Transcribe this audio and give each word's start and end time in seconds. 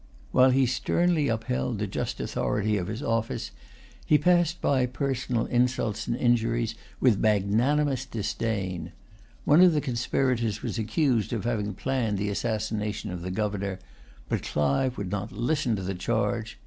While 0.31 0.49
he 0.49 0.65
sternly 0.65 1.27
upheld 1.27 1.77
the 1.77 1.85
just 1.85 2.19
authority 2.19 2.75
of 2.75 2.87
his 2.87 3.03
office, 3.03 3.51
he 4.03 4.17
passed 4.17 4.59
by 4.59 4.87
personal 4.87 5.45
insults 5.45 6.07
and 6.07 6.15
injuries 6.17 6.73
with 6.99 7.19
magnanimous 7.19 8.07
disdain. 8.07 8.93
One 9.45 9.61
of 9.61 9.73
the 9.73 9.79
conspirators 9.79 10.63
was 10.63 10.79
accused 10.79 11.33
of 11.33 11.43
having 11.43 11.75
planned 11.75 12.17
the 12.17 12.29
assassination 12.29 13.11
of 13.11 13.21
the 13.21 13.29
governor; 13.29 13.77
but 14.27 14.41
Clive 14.41 14.97
would 14.97 15.11
not 15.11 15.31
listen 15.31 15.75
to 15.75 15.83
the 15.83 15.93
charge. 15.93 16.57